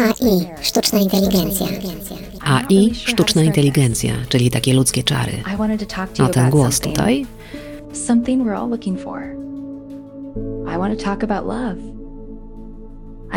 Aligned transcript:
AI, 0.00 0.48
sztuczna 0.62 0.98
inteligencja. 0.98 1.66
AI, 2.40 2.94
sztuczna 2.94 3.42
inteligencja, 3.42 4.12
czyli 4.28 4.50
takie 4.50 4.74
ludzkie 4.74 5.02
czary. 5.02 5.32
A 6.18 6.28
ten 6.28 6.50
głos 6.50 6.80
tutaj? 6.80 7.26
Something 7.92 8.44
we're 8.44 8.56
all 8.56 8.70
looking 8.70 9.00
for. 9.00 9.36
I 10.74 10.78
want 10.78 10.98
to 10.98 11.04
talk 11.04 11.24
about 11.24 11.46
love. 11.46 11.76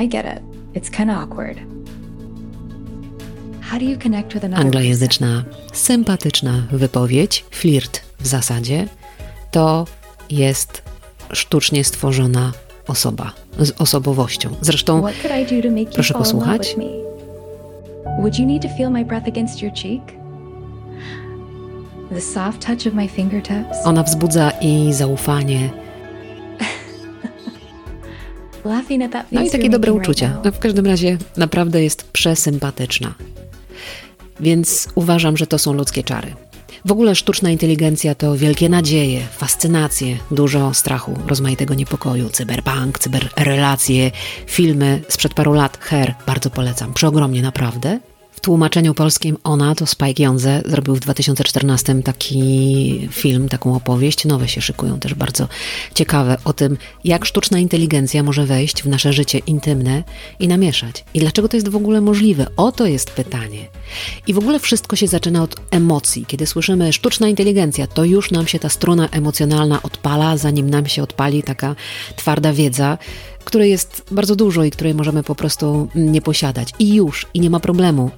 I 0.04 0.07
get 0.07 0.26
it. 0.26 0.44
It's 0.73 0.89
kind 0.97 1.10
of 1.10 1.18
awkward. 1.18 1.57
How 3.61 3.80
do 3.80 3.86
you 3.86 3.98
connect 3.98 4.34
with 4.34 4.45
another 4.45 4.66
Anglojęzyczna, 4.66 5.43
sympatyczna 5.73 6.68
wypowiedź, 6.71 7.45
flirt 7.52 8.02
w 8.20 8.27
zasadzie, 8.27 8.88
to 9.52 9.86
jest 10.30 10.82
sztucznie 11.34 11.84
stworzona 11.84 12.52
osoba 12.88 13.31
z 13.59 13.81
osobowością. 13.81 14.49
Zresztą, 14.61 15.04
proszę 15.93 16.13
posłuchać. 16.13 16.75
Would 18.20 18.39
you 18.39 18.45
need 18.45 18.62
to 18.62 18.67
feel 18.77 18.91
my 18.91 19.05
breath 19.05 19.27
against 19.27 19.62
your 19.62 19.73
cheek? 19.73 20.02
The 22.09 22.22
soft 22.22 22.66
touch 22.66 22.88
of 22.88 22.94
my 22.94 23.08
fingertips? 23.08 23.77
Ona 23.85 24.03
wzbudza 24.03 24.52
i 24.61 24.94
zaufanie. 24.94 25.70
No 29.31 29.41
i 29.41 29.52
takie 29.52 29.70
dobre 29.70 29.94
uczucia. 29.94 30.38
No 30.45 30.52
w 30.52 30.59
każdym 30.59 30.86
razie 30.86 31.17
naprawdę 31.38 31.84
jest 31.84 32.11
przesympatyczna. 32.11 33.13
Więc 34.39 34.89
uważam, 34.95 35.38
że 35.38 35.47
to 35.47 35.59
są 35.59 35.73
ludzkie 35.73 36.03
czary. 36.03 36.34
W 36.86 36.92
ogóle 36.92 37.16
sztuczna 37.16 37.50
inteligencja 37.50 38.16
to 38.16 38.38
wielkie 38.38 38.70
nadzieje, 38.70 39.22
fascynacje, 39.32 40.18
dużo 40.32 40.73
strachu, 40.73 41.20
rozmaitego 41.28 41.73
niepokoju, 41.73 42.30
cyberpunk, 42.30 43.00
cyberrelacje, 43.00 44.12
filmy 44.48 45.02
sprzed 45.09 45.34
paru 45.34 45.54
lat, 45.54 45.78
Her, 45.78 46.16
bardzo 46.28 46.50
polecam, 46.50 46.94
przeogromnie 46.94 47.42
naprawdę 47.42 48.00
tłumaczeniu 48.43 48.93
polskim 48.93 49.38
ona, 49.44 49.75
to 49.75 49.86
Spike 49.86 50.23
Jonze, 50.23 50.61
zrobił 50.66 50.95
w 50.95 50.99
2014 50.99 51.95
taki 52.03 53.09
film, 53.11 53.50
taką 53.50 53.75
opowieść. 53.75 54.25
Nowe 54.25 54.47
się 54.47 54.61
szykują 54.61 55.00
też 55.00 55.13
bardzo 55.13 55.47
ciekawe 55.94 56.38
o 56.45 56.53
tym, 56.53 56.77
jak 57.03 57.25
sztuczna 57.25 57.59
inteligencja 57.59 58.23
może 58.23 58.45
wejść 58.45 58.83
w 58.83 58.88
nasze 58.88 59.13
życie 59.13 59.38
intymne 59.38 60.03
i 60.39 60.47
namieszać. 60.47 61.05
I 61.13 61.19
dlaczego 61.19 61.50
to 61.50 61.58
jest 61.58 61.69
w 61.69 61.75
ogóle 61.75 62.02
możliwe? 62.02 62.47
Oto 62.58 62.85
jest 62.85 63.11
pytanie. 63.11 63.67
I 64.27 64.33
w 64.33 64.38
ogóle 64.38 64.59
wszystko 64.59 64.95
się 64.95 65.07
zaczyna 65.07 65.44
od 65.44 65.55
emocji. 65.72 66.25
Kiedy 66.28 66.47
słyszymy 66.47 66.94
sztuczna 66.94 67.28
inteligencja, 67.28 67.88
to 67.88 68.03
już 68.03 68.31
nam 68.31 68.47
się 68.47 68.59
ta 68.59 68.69
struna 68.69 69.09
emocjonalna 69.09 69.83
odpala, 69.83 70.38
zanim 70.38 70.69
nam 70.69 70.88
się 70.88 71.03
odpali 71.03 71.44
taka 71.44 71.75
twarda 72.16 72.53
wiedza, 72.53 72.97
której 73.44 73.72
jest 73.72 74.03
bardzo 74.11 74.36
dużo 74.36 74.63
i 74.63 74.72
której 74.72 74.94
możemy 74.94 75.23
po 75.23 75.36
prostu 75.36 75.88
nie 75.95 76.22
posiadać. 76.22 76.69
I 76.80 76.95
już, 76.95 77.25
i 77.33 77.39
nie 77.39 77.50
ma 77.50 77.59
problemu 77.59 78.11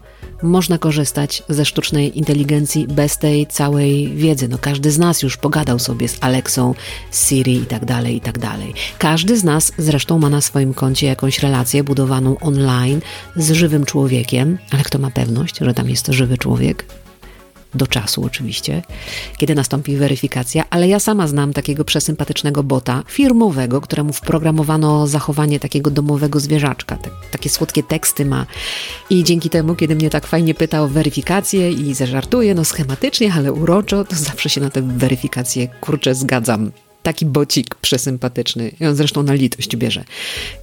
można 0.44 0.78
korzystać 0.78 1.44
ze 1.50 1.66
sztucznej 1.66 2.18
inteligencji 2.18 2.88
bez 2.88 3.18
tej 3.18 3.48
całej 3.48 4.16
wiedzy. 4.16 4.48
No, 4.48 4.58
każdy 4.58 4.92
z 4.92 5.00
nas 5.00 5.24
już 5.24 5.38
pogadał 5.38 5.80
sobie 5.80 6.08
z 6.08 6.18
Alexą, 6.22 6.74
Siri 7.12 7.56
i 7.56 7.66
tak 7.66 7.86
dalej, 7.86 8.16
i 8.16 8.22
tak 8.22 8.40
dalej. 8.40 8.74
Każdy 8.98 9.38
z 9.38 9.44
nas 9.44 9.72
zresztą 9.78 10.20
ma 10.20 10.30
na 10.30 10.42
swoim 10.42 10.74
koncie 10.74 11.08
jakąś 11.08 11.40
relację 11.40 11.84
budowaną 11.84 12.40
online 12.40 13.02
z 13.36 13.52
żywym 13.52 13.86
człowiekiem, 13.86 14.58
ale 14.72 14.84
kto 14.84 15.00
ma 15.00 15.12
pewność, 15.12 15.58
że 15.62 15.74
tam 15.74 15.90
jest 15.90 16.08
żywy 16.08 16.38
człowiek? 16.38 17.05
Do 17.76 17.88
czasu 17.88 18.24
oczywiście, 18.26 18.82
kiedy 19.38 19.56
nastąpi 19.56 19.98
weryfikacja, 19.98 20.64
ale 20.70 20.88
ja 20.88 21.00
sama 21.00 21.28
znam 21.28 21.54
takiego 21.54 21.86
przesympatycznego 21.86 22.64
bota 22.64 23.04
firmowego, 23.08 23.82
któremu 23.82 24.14
wprogramowano 24.14 25.08
zachowanie 25.08 25.60
takiego 25.60 25.92
domowego 25.92 26.40
zwierzaczka. 26.40 26.98
Tak, 26.98 27.14
takie 27.32 27.50
słodkie 27.50 27.84
teksty 27.84 28.26
ma 28.26 28.46
i 29.10 29.24
dzięki 29.24 29.50
temu, 29.50 29.76
kiedy 29.76 29.96
mnie 29.96 30.10
tak 30.10 30.28
fajnie 30.28 30.54
pyta 30.54 30.82
o 30.82 30.88
weryfikację 30.88 31.72
i 31.72 31.94
zażartuje, 31.94 32.56
no 32.56 32.66
schematycznie, 32.66 33.34
ale 33.34 33.54
uroczo, 33.54 34.06
to 34.06 34.16
zawsze 34.16 34.50
się 34.50 34.62
na 34.62 34.70
tę 34.70 34.82
weryfikację 34.82 35.68
kurczę 35.68 36.16
zgadzam 36.16 36.72
taki 37.06 37.26
bocik 37.26 37.76
przesympatyczny. 37.76 38.72
I 38.82 38.86
on 38.86 38.96
zresztą 38.96 39.24
na 39.24 39.34
litość 39.34 39.76
bierze 39.76 40.04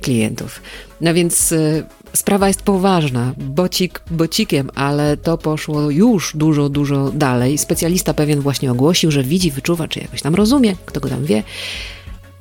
klientów. 0.00 0.62
No 1.00 1.14
więc 1.14 1.52
y, 1.52 1.84
sprawa 2.12 2.48
jest 2.48 2.62
poważna. 2.62 3.34
Bocik 3.36 4.02
bocikiem, 4.10 4.70
ale 4.74 5.16
to 5.16 5.38
poszło 5.38 5.90
już 5.90 6.36
dużo, 6.36 6.68
dużo 6.68 7.10
dalej. 7.14 7.58
Specjalista 7.58 8.14
pewien 8.14 8.40
właśnie 8.40 8.72
ogłosił, 8.72 9.10
że 9.10 9.22
widzi, 9.22 9.50
wyczuwa, 9.50 9.88
czy 9.88 10.00
jakoś 10.00 10.22
tam 10.22 10.34
rozumie, 10.34 10.76
kto 10.86 11.00
go 11.00 11.08
tam 11.08 11.24
wie, 11.24 11.42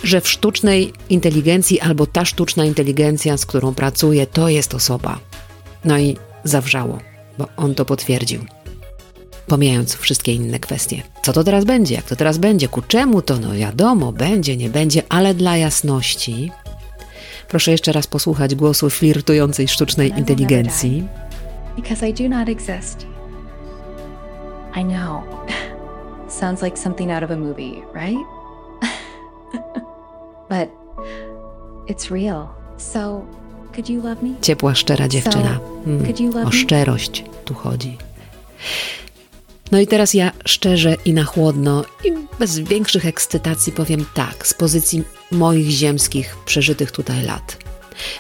że 0.04 0.22
w 0.22 0.30
sztucznej 0.30 0.94
inteligencji 1.10 1.80
albo 1.80 2.06
ta 2.06 2.26
sztuczna 2.26 2.66
inteligencja, 2.66 3.38
z 3.38 3.46
którą 3.46 3.74
pracuje, 3.74 4.28
to 4.28 4.50
jest 4.50 4.74
osoba. 4.74 5.20
No 5.86 6.00
i 6.00 6.18
zawrzało, 6.44 7.00
bo 7.38 7.48
on 7.58 7.76
to 7.76 7.86
potwierdził 7.86 8.42
pomijając 9.52 9.96
wszystkie 9.96 10.34
inne 10.34 10.60
kwestie. 10.60 11.02
Co 11.24 11.34
to 11.34 11.44
teraz 11.44 11.66
będzie? 11.66 11.96
Jak 11.96 12.06
to 12.06 12.16
teraz 12.16 12.38
będzie? 12.38 12.68
Ku 12.68 12.82
czemu 12.82 13.22
to? 13.22 13.40
No 13.40 13.54
wiadomo, 13.54 14.12
będzie, 14.12 14.58
nie 14.58 14.70
będzie, 14.70 15.04
ale 15.10 15.34
dla 15.34 15.58
jasności 15.58 16.52
proszę 17.48 17.72
jeszcze 17.72 17.92
raz 17.92 18.08
posłuchać 18.08 18.56
głosu 18.56 18.90
flirtującej 18.90 19.68
sztucznej 19.68 20.10
inteligencji. 20.18 21.08
Because 21.76 22.10
I 22.10 22.14
do 22.14 22.30
not 22.30 22.50
exist. 22.50 23.06
I 24.76 24.84
know. 24.84 25.24
Sounds 26.42 26.62
like 26.64 26.78
something 26.78 27.12
out 27.12 27.24
of 27.24 27.32
a 27.32 27.36
movie, 27.36 27.82
right? 27.94 28.26
But 30.50 30.70
it's 31.88 32.12
real. 32.12 32.48
So, 32.78 33.26
could 33.76 33.90
you 33.90 34.02
love 34.02 34.24
me? 34.24 34.30
Ciepła, 34.42 34.76
szczera 34.76 35.08
dziewczyna. 35.08 35.60
Hmm, 35.86 36.46
o 36.46 36.52
szczerość 36.52 37.24
tu 37.46 37.54
chodzi. 37.54 37.98
No 39.72 39.80
i 39.80 39.88
teraz 39.88 40.14
ja 40.14 40.32
szczerze 40.46 40.96
i 41.06 41.14
na 41.14 41.24
chłodno 41.24 41.86
i 42.06 42.12
bez 42.40 42.60
większych 42.60 43.06
ekscytacji 43.06 43.74
powiem 43.74 44.06
tak, 44.14 44.48
z 44.48 44.54
pozycji 44.54 45.04
moich 45.32 45.70
ziemskich, 45.70 46.38
przeżytych 46.46 46.92
tutaj 46.92 47.26
lat. 47.26 47.58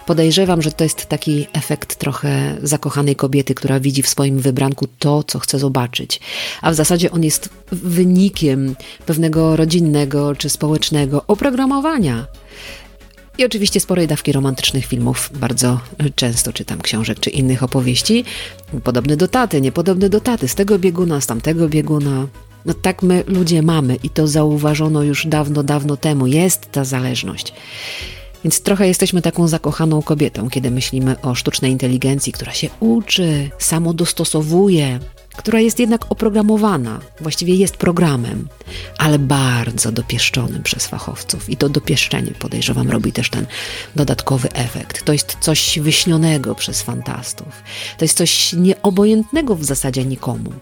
Podejrzewam, 0.05 0.61
że 0.61 0.71
to 0.71 0.83
jest 0.83 1.05
taki 1.05 1.47
efekt 1.53 1.95
trochę 1.95 2.57
zakochanej 2.63 3.15
kobiety, 3.15 3.55
która 3.55 3.79
widzi 3.79 4.03
w 4.03 4.09
swoim 4.09 4.39
wybranku 4.39 4.87
to, 4.99 5.23
co 5.23 5.39
chce 5.39 5.59
zobaczyć. 5.59 6.19
A 6.61 6.71
w 6.71 6.75
zasadzie 6.75 7.11
on 7.11 7.23
jest 7.23 7.49
wynikiem 7.71 8.75
pewnego 9.05 9.55
rodzinnego 9.55 10.35
czy 10.35 10.49
społecznego 10.49 11.23
oprogramowania. 11.27 12.27
I 13.41 13.45
oczywiście 13.45 13.79
sporej 13.79 14.07
dawki 14.07 14.31
romantycznych 14.31 14.85
filmów. 14.85 15.29
Bardzo 15.33 15.79
często 16.15 16.53
czytam 16.53 16.81
książek 16.81 17.19
czy 17.19 17.29
innych 17.29 17.63
opowieści. 17.63 18.25
Podobny 18.83 19.17
do 19.17 19.27
taty, 19.27 19.61
niepodobny 19.61 20.09
do 20.09 20.19
taty, 20.19 20.47
z 20.47 20.55
tego 20.55 20.79
bieguna, 20.79 21.21
z 21.21 21.27
tamtego 21.27 21.69
bieguna. 21.69 22.27
No 22.65 22.73
tak 22.73 23.03
my 23.03 23.23
ludzie 23.27 23.61
mamy 23.61 23.95
i 24.03 24.09
to 24.09 24.27
zauważono 24.27 25.03
już 25.03 25.25
dawno, 25.25 25.63
dawno 25.63 25.97
temu. 25.97 26.27
Jest 26.27 26.71
ta 26.71 26.83
zależność. 26.83 27.53
Więc 28.43 28.61
trochę 28.61 28.87
jesteśmy 28.87 29.21
taką 29.21 29.47
zakochaną 29.47 30.01
kobietą, 30.01 30.49
kiedy 30.49 30.71
myślimy 30.71 31.21
o 31.21 31.35
sztucznej 31.35 31.71
inteligencji, 31.71 32.33
która 32.33 32.53
się 32.53 32.69
uczy, 32.79 33.49
samodostosowuje, 33.59 34.99
która 35.37 35.59
jest 35.59 35.79
jednak 35.79 36.11
oprogramowana, 36.11 36.99
właściwie 37.21 37.55
jest 37.55 37.77
programem, 37.77 38.47
ale 38.97 39.19
bardzo 39.19 39.91
dopieszczonym 39.91 40.63
przez 40.63 40.87
fachowców. 40.87 41.49
I 41.49 41.57
to 41.57 41.69
dopieszczenie, 41.69 42.31
podejrzewam, 42.39 42.89
robi 42.89 43.11
też 43.11 43.29
ten 43.29 43.45
dodatkowy 43.95 44.51
efekt. 44.51 45.05
To 45.05 45.13
jest 45.13 45.37
coś 45.39 45.79
wyśnionego 45.79 46.55
przez 46.55 46.81
fantastów. 46.81 47.63
To 47.97 48.05
jest 48.05 48.17
coś 48.17 48.53
nieobojętnego 48.53 49.55
w 49.55 49.63
zasadzie 49.63 50.05
nikomu. 50.05 50.53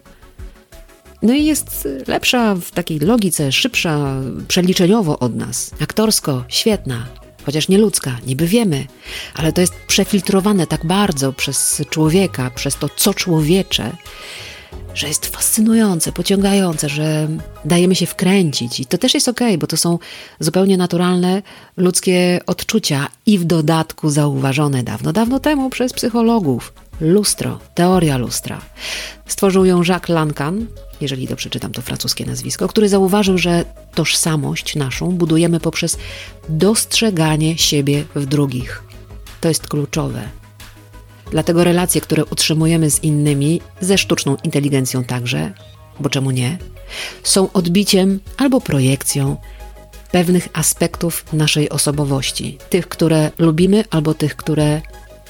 No 1.22 1.34
i 1.34 1.46
jest 1.46 1.88
lepsza 2.08 2.56
w 2.56 2.72
takiej 2.72 3.00
logice, 3.00 3.52
szybsza 3.52 4.22
przeliczeniowo 4.48 5.20
od 5.20 5.36
nas. 5.36 5.72
Aktorsko 5.82 6.44
świetna, 6.48 7.08
chociaż 7.50 7.68
nie 7.68 7.78
ludzka, 7.78 8.18
niby 8.26 8.48
wiemy, 8.48 8.86
ale 9.34 9.54
to 9.54 9.62
jest 9.62 9.74
przefiltrowane 9.88 10.68
tak 10.68 10.86
bardzo 10.86 11.34
przez 11.34 11.82
człowieka, 11.90 12.52
przez 12.56 12.76
to, 12.76 12.90
co 12.98 13.14
człowiecze, 13.14 13.92
że 14.94 15.08
jest 15.08 15.26
fascynujące, 15.26 16.12
pociągające, 16.12 16.90
że 16.90 17.28
dajemy 17.66 17.96
się 17.96 18.06
wkręcić. 18.06 18.80
I 18.80 18.86
to 18.86 18.98
też 18.98 19.14
jest 19.14 19.28
ok, 19.28 19.40
bo 19.60 19.68
to 19.68 19.78
są 19.78 20.00
zupełnie 20.40 20.78
naturalne 20.78 21.42
ludzkie 21.78 22.40
odczucia 22.46 23.08
i 23.26 23.38
w 23.38 23.44
dodatku 23.46 24.10
zauważone 24.10 24.84
dawno, 24.84 25.14
dawno 25.14 25.40
temu 25.40 25.70
przez 25.70 25.94
psychologów. 25.94 26.74
Lustro, 27.02 27.60
teoria 27.76 28.18
lustra. 28.18 28.62
Stworzył 29.28 29.66
ją 29.66 29.84
Jacques 29.84 30.16
Lancan, 30.16 30.68
jeżeli 31.02 31.28
dobrze 31.28 31.50
czytam 31.50 31.72
to 31.72 31.82
francuskie 31.82 32.26
nazwisko, 32.26 32.68
który 32.68 32.90
zauważył, 32.90 33.38
że 33.38 33.66
tożsamość 33.94 34.76
naszą 34.76 35.12
budujemy 35.12 35.60
poprzez 35.60 35.98
dostrzeganie 36.50 37.58
siebie 37.58 38.04
w 38.16 38.26
drugich. 38.26 38.84
To 39.42 39.48
jest 39.48 39.68
kluczowe. 39.68 40.30
Dlatego 41.32 41.64
relacje, 41.64 42.02
które 42.02 42.26
utrzymujemy 42.26 42.90
z 42.90 43.04
innymi, 43.04 43.62
ze 43.82 43.98
sztuczną 43.98 44.38
inteligencją 44.44 45.04
także, 45.04 45.54
bo 46.00 46.10
czemu 46.10 46.32
nie, 46.32 46.58
są 47.24 47.52
odbiciem 47.52 48.20
albo 48.38 48.62
projekcją 48.62 49.38
pewnych 50.12 50.48
aspektów 50.54 51.26
naszej 51.34 51.70
osobowości, 51.70 52.58
tych, 52.70 52.88
które 52.88 53.32
lubimy 53.38 53.84
albo 53.90 54.14
tych, 54.14 54.36
które 54.36 54.82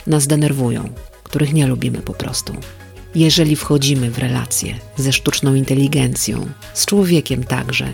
nas 0.08 0.28
denerwują 0.28 0.94
których 1.30 1.54
nie 1.54 1.68
lubimy 1.68 2.02
po 2.02 2.14
prostu. 2.14 2.54
Jeżeli 3.16 3.56
wchodzimy 3.56 4.12
w 4.12 4.18
relacje 4.18 4.76
ze 4.98 5.14
sztuczną 5.14 5.56
inteligencją, 5.56 6.50
z 6.74 6.86
człowiekiem 6.86 7.44
także, 7.44 7.94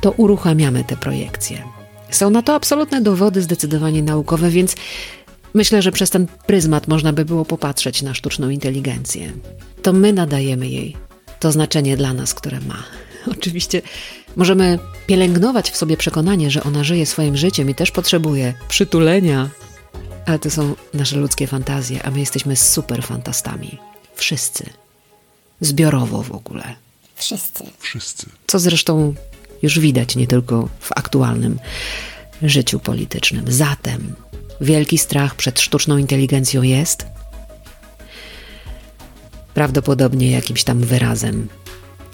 to 0.00 0.10
uruchamiamy 0.10 0.84
te 0.84 0.96
projekcje. 0.96 1.62
Są 2.10 2.30
na 2.30 2.42
to 2.42 2.54
absolutne 2.54 3.00
dowody, 3.00 3.42
zdecydowanie 3.42 4.02
naukowe, 4.02 4.50
więc 4.50 4.76
myślę, 5.54 5.82
że 5.82 5.92
przez 5.92 6.10
ten 6.10 6.26
pryzmat 6.46 6.88
można 6.88 7.12
by 7.12 7.24
było 7.24 7.44
popatrzeć 7.44 8.02
na 8.02 8.14
sztuczną 8.14 8.48
inteligencję. 8.48 9.32
To 9.82 9.92
my 9.92 10.12
nadajemy 10.12 10.68
jej 10.68 10.96
to 11.40 11.52
znaczenie 11.52 11.96
dla 11.96 12.14
nas, 12.14 12.34
które 12.34 12.60
ma. 12.60 12.82
Oczywiście 13.36 13.82
możemy 14.36 14.78
pielęgnować 15.06 15.70
w 15.70 15.76
sobie 15.76 15.96
przekonanie, 15.96 16.50
że 16.50 16.62
ona 16.62 16.84
żyje 16.84 17.06
swoim 17.06 17.36
życiem 17.36 17.70
i 17.70 17.74
też 17.74 17.90
potrzebuje 17.90 18.54
przytulenia, 18.68 19.48
ale 20.26 20.38
to 20.38 20.50
są 20.50 20.74
nasze 20.94 21.16
ludzkie 21.16 21.46
fantazje, 21.46 22.02
a 22.02 22.10
my 22.10 22.20
jesteśmy 22.20 22.56
super 22.56 23.02
fantastami. 23.02 23.89
Wszyscy. 24.20 24.70
Zbiorowo 25.60 26.22
w 26.22 26.32
ogóle. 26.32 26.74
Wszyscy. 27.14 27.64
Wszyscy. 27.78 28.26
Co 28.46 28.58
zresztą 28.58 29.14
już 29.62 29.78
widać 29.78 30.16
nie 30.16 30.26
tylko 30.26 30.68
w 30.80 30.92
aktualnym 30.92 31.58
życiu 32.42 32.80
politycznym. 32.80 33.44
Zatem 33.48 34.14
wielki 34.60 34.98
strach 34.98 35.34
przed 35.34 35.60
sztuczną 35.60 35.96
inteligencją 35.98 36.62
jest 36.62 37.06
prawdopodobnie 39.54 40.30
jakimś 40.30 40.64
tam 40.64 40.80
wyrazem 40.80 41.48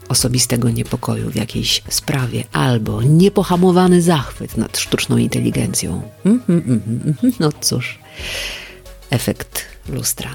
osobistego 0.09 0.71
niepokoju 0.71 1.31
w 1.31 1.37
jakiejś 1.37 1.83
sprawie 1.89 2.45
albo 2.53 3.03
niepohamowany 3.03 4.03
zachwyt 4.03 4.57
nad 4.57 4.79
sztuczną 4.79 5.17
inteligencją. 5.17 6.03
Mhm, 6.25 6.59
mhm, 6.59 7.03
mhm. 7.07 7.33
No 7.41 7.51
cóż, 7.61 7.99
efekt 9.11 9.65
lustra. 9.89 10.31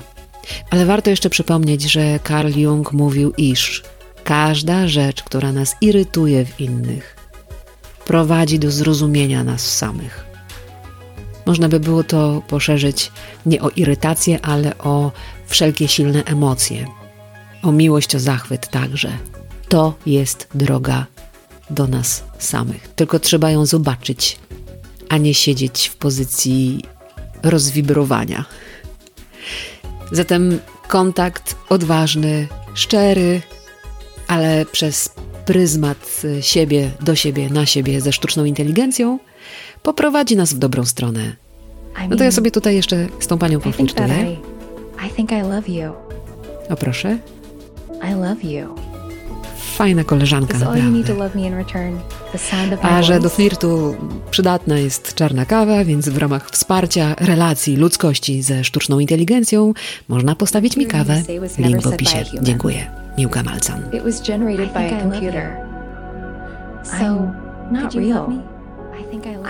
Ale 0.70 0.86
warto 0.86 1.10
jeszcze 1.10 1.30
przypomnieć, 1.30 1.82
że 1.82 2.20
Carl 2.28 2.60
Jung 2.60 2.92
mówił, 2.92 3.34
iż 3.38 3.84
każda 4.24 4.88
rzecz, 4.88 5.24
która 5.24 5.52
nas 5.52 5.76
irytuje 5.82 6.46
w 6.46 6.62
innych, 6.62 7.16
prowadzi 8.06 8.60
do 8.60 8.72
zrozumienia 8.72 9.44
nas 9.44 9.78
samych. 9.78 10.26
Można 11.46 11.70
by 11.70 11.80
było 11.80 12.04
to 12.04 12.42
poszerzyć 12.48 13.12
nie 13.46 13.62
o 13.62 13.70
irytację, 13.70 14.42
ale 14.42 14.78
o 14.78 15.12
wszelkie 15.48 15.88
silne 15.88 16.24
emocje, 16.24 16.86
o 17.64 17.72
miłość, 17.72 18.16
o 18.16 18.20
zachwyt 18.20 18.68
także. 18.68 19.18
To 19.70 19.94
jest 20.06 20.48
droga 20.56 21.06
do 21.70 21.88
nas 21.88 22.24
samych. 22.40 22.88
Tylko 22.88 23.20
trzeba 23.20 23.52
ją 23.52 23.66
zobaczyć, 23.66 24.40
a 25.10 25.18
nie 25.18 25.34
siedzieć 25.34 25.88
w 25.88 25.96
pozycji 25.96 26.84
rozwibrowania. 27.44 28.46
Zatem 30.12 30.60
kontakt 30.88 31.56
odważny, 31.70 32.48
szczery, 32.74 33.42
ale 34.28 34.66
przez 34.66 35.10
pryzmat 35.46 36.22
siebie 36.42 36.92
do 37.02 37.16
siebie, 37.16 37.50
na 37.50 37.66
siebie 37.66 38.02
ze 38.02 38.14
sztuczną 38.14 38.46
inteligencją 38.46 39.20
poprowadzi 39.84 40.36
nas 40.36 40.54
w 40.54 40.58
dobrą 40.58 40.86
stronę. 40.86 41.36
No 42.10 42.16
to 42.16 42.24
ja 42.24 42.32
sobie 42.32 42.52
tutaj 42.52 42.76
jeszcze 42.76 43.08
z 43.20 43.28
tą 43.28 43.38
panią. 43.38 43.60
I, 43.60 45.08
I 45.08 45.10
think 45.10 45.32
I 45.32 45.42
love 45.42 45.68
you. 45.68 45.94
O 46.70 46.76
proszę. 46.76 47.18
I 48.10 48.14
love 48.14 48.44
you. 48.44 48.91
Fajna 49.72 50.04
koleżanka, 50.04 50.58
naprawdę. 50.58 51.12
A 52.82 53.04
że 53.04 53.20
do 53.20 53.30
flirtu 53.30 53.96
przydatna 54.32 54.78
jest 54.78 55.16
czarna 55.16 55.46
kawa, 55.46 55.84
więc 55.84 56.10
w 56.10 56.18
ramach 56.18 56.50
wsparcia 56.50 57.16
relacji 57.20 57.78
ludzkości 57.78 58.42
ze 58.42 58.64
sztuczną 58.64 59.00
inteligencją 59.00 59.74
można 60.08 60.36
postawić 60.36 60.78
mi 60.78 60.86
kawę. 60.86 61.24
Link 61.58 61.82
w 61.82 61.88
opisie. 61.88 62.26
Dziękuję. 62.42 62.92
Miłka 63.18 63.44
Malcan. 63.44 63.82
It 63.94 64.04
was 64.04 64.28
generated 64.28 64.74
by 64.74 64.80
a 64.80 65.02
computer. 65.02 65.58
So, 66.84 67.32
not 67.72 67.94
real. 67.94 68.28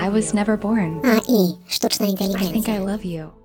I 0.07 0.11
was 0.11 0.33
never 0.33 0.59
born. 0.59 0.99
A 1.03 1.17
i 1.17 1.55
sztuczna 1.67 2.05
I 2.05 2.15
think 2.15 2.21
inteligencja. 2.21 2.75
I 2.75 2.79
love 2.79 3.05
you. 3.05 3.40